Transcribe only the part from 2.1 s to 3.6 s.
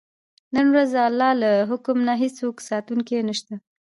هېڅوک ساتونکی نه شته.